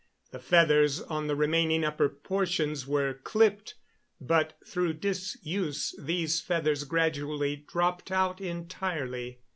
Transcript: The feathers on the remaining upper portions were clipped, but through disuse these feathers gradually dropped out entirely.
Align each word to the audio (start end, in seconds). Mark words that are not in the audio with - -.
The 0.31 0.39
feathers 0.39 0.99
on 0.99 1.27
the 1.27 1.35
remaining 1.35 1.83
upper 1.85 2.09
portions 2.09 2.87
were 2.87 3.13
clipped, 3.13 3.75
but 4.19 4.57
through 4.65 4.93
disuse 4.93 5.93
these 5.99 6.41
feathers 6.41 6.85
gradually 6.85 7.55
dropped 7.57 8.09
out 8.11 8.41
entirely. 8.41 9.41